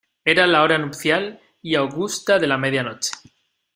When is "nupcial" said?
0.79-1.39